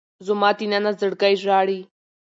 [0.27, 1.79] زما دننه زړګی ژاړي